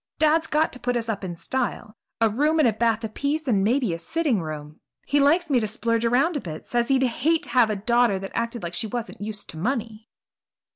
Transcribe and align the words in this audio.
Dad's 0.17 0.47
got 0.47 0.73
to 0.73 0.79
put 0.79 0.95
us 0.97 1.07
up 1.09 1.23
in 1.23 1.35
style 1.35 1.95
a 2.19 2.27
room 2.27 2.57
and 2.57 2.67
a 2.67 2.73
bath 2.73 3.03
apiece 3.03 3.47
and 3.47 3.63
maybe 3.63 3.93
a 3.93 3.99
sitting 3.99 4.41
room. 4.41 4.79
He 5.05 5.19
likes 5.19 5.47
me 5.47 5.59
to 5.59 5.67
splurge 5.67 6.05
around 6.05 6.35
a 6.35 6.41
bit, 6.41 6.65
says 6.65 6.87
he'd 6.87 7.03
hate 7.03 7.43
to 7.43 7.49
have 7.49 7.69
a 7.69 7.75
daughter 7.75 8.17
that 8.17 8.31
acted 8.33 8.63
like 8.63 8.73
she 8.73 8.87
wasn't 8.87 9.21
used 9.21 9.47
to 9.51 9.57
money." 9.59 10.09